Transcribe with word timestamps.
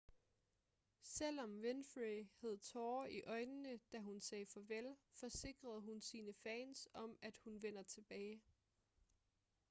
selvom 1.03 1.59
winfrey 1.61 2.27
havde 2.39 2.57
tårer 2.57 3.07
i 3.07 3.21
øjnene 3.23 3.79
da 3.93 3.99
hun 3.99 4.21
sagde 4.21 4.45
farvel 4.45 4.95
forsikrede 5.19 5.81
hun 5.81 6.01
sine 6.01 6.33
fans 6.33 6.87
om 6.93 7.17
at 7.21 7.37
hun 7.37 7.61
vender 7.61 7.83
tilbage 7.83 8.41